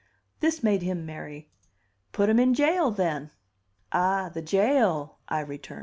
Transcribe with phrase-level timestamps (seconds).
[0.39, 1.51] This made him merry.
[2.11, 3.29] "Put 'em in jail, then!"
[3.91, 5.79] "Ah, the jail!" I returned.